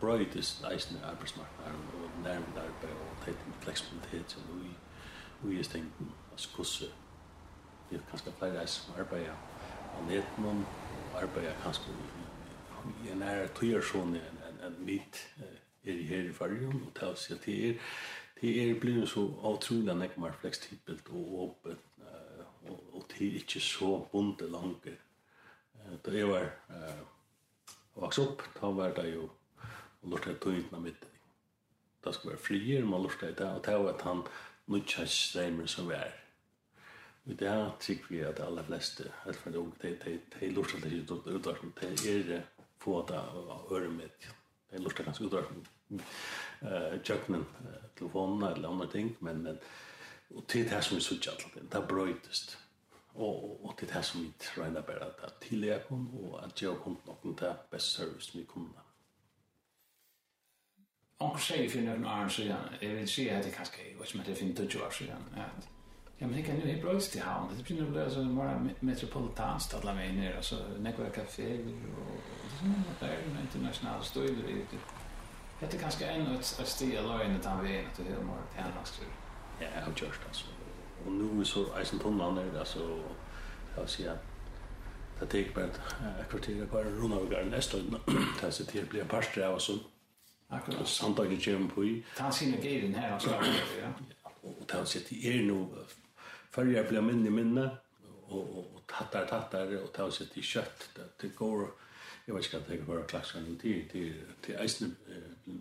[0.00, 4.70] bröt is nice när arbetsmarknaden och när där på och tätt med flexibilitet så vi
[5.42, 5.94] vi just tänkt
[6.34, 6.84] att kusse
[7.88, 9.36] det kanske fler som arbetar
[9.96, 10.38] på nätet
[11.12, 11.90] och arbetar kanske
[13.04, 17.08] jeg er nære tøyersson enn en, en mitt er i her i fargen, og det
[17.08, 17.78] er det er
[18.40, 21.86] det er blir så avtrolig nek mer fleksibelt og åpent,
[22.68, 24.96] og og det er ikke så bonde langer.
[26.04, 29.30] Da jeg var uh, vokst opp, da var det jo
[30.02, 31.02] og lort jeg tog tøyna mitt.
[32.04, 34.22] Da skulle være frier, man lort jeg det, og det var at han
[34.72, 36.14] nutjans streimer som vi er.
[37.24, 40.74] Vi det her tykker vi at de aller fleste, helt fra det unge, de lort
[40.74, 42.42] jeg det ikke utvarsen, det er
[42.80, 44.28] få det av øret mitt.
[44.72, 47.46] Jeg lurte kanskje ut av uh, kjøkkenen,
[48.00, 49.58] uh, eller andra ting, men, men
[50.34, 52.58] och till det her som vi så alt det, där brötest
[53.12, 56.62] och och till det her som vi regner bara att till jag kom, och att
[56.62, 58.80] jag kom noen där best service vi kommer da.
[61.20, 64.18] Onkel sier for noen år siden, jeg vil si at det kanskje, jeg vet ikke
[64.18, 65.68] om det er 25 år siden, at
[66.22, 67.48] Ja, men det kan ju vara bra i havn.
[67.56, 70.36] Det blir nog lösa mer metropolitan stadla mig ner.
[70.36, 72.20] Alltså, några kaféer och
[73.00, 74.78] det är en internationell stöjder i det.
[75.60, 78.42] Det är ganska en ett stil och en utan vi är att det är mer
[78.56, 79.06] tjänastur.
[79.60, 80.46] Ja, jag har gjort alltså.
[81.06, 82.98] Och nu är så eisen tunnland är där alltså,
[83.76, 84.24] jag ser att
[85.20, 85.80] det tek bara ett
[86.30, 87.84] kvarter på runda över garden nästa ut.
[88.06, 89.72] Det här sitter blir en och så.
[90.48, 90.88] Akkurat.
[90.88, 92.04] Samtaget kommer på i.
[92.16, 93.30] Ta sina gejden här och så.
[93.30, 93.88] Ja.
[94.42, 95.66] Och det här sitter er nu
[96.50, 97.70] Färger blir minne minne
[98.26, 101.70] och och tattar tattar och tar sig till kött det går
[102.24, 104.96] jag vet inte att det går klassar nu till till till isen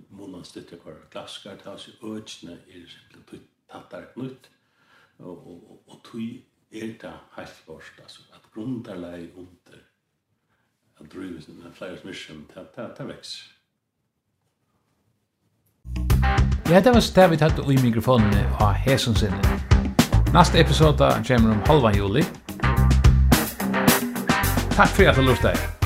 [0.09, 4.49] månaden stötte kvar klassar ta sig ödsna är simpelt tattar knut
[5.17, 9.83] och och och tui är det helt först alltså att grundarläge under
[10.95, 13.55] att driva sina flyers mission ta ta ta växer
[16.71, 19.68] Ja, det var så det vi tatt i mikrofonen av Hesonsinnet.
[20.33, 22.25] Nästa episode kommer om halva juli.
[24.75, 25.78] Takk for at du lyssnade.